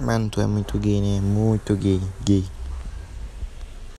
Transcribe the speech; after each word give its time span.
Mano, 0.00 0.28
tu 0.28 0.40
é 0.40 0.46
muito 0.46 0.78
gay, 0.78 1.00
né? 1.00 1.20
Muito 1.20 1.74
gay, 1.74 2.00
gay. 2.22 2.44